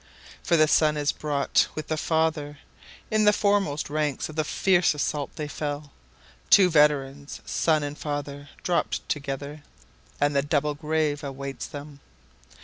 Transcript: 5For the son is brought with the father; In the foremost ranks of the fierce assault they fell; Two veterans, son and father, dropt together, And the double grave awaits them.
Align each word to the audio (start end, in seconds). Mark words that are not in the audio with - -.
5For 0.43 0.57
the 0.57 0.67
son 0.67 0.97
is 0.97 1.11
brought 1.11 1.67
with 1.75 1.85
the 1.87 1.95
father; 1.95 2.57
In 3.11 3.25
the 3.25 3.31
foremost 3.31 3.87
ranks 3.87 4.29
of 4.29 4.35
the 4.35 4.43
fierce 4.43 4.95
assault 4.95 5.35
they 5.35 5.47
fell; 5.47 5.91
Two 6.49 6.71
veterans, 6.71 7.39
son 7.45 7.83
and 7.83 7.95
father, 7.95 8.49
dropt 8.63 9.07
together, 9.07 9.61
And 10.19 10.35
the 10.35 10.41
double 10.41 10.73
grave 10.73 11.23
awaits 11.23 11.67
them. 11.67 11.99